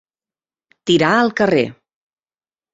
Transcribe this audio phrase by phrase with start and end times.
[0.91, 1.63] Tirar al carrer.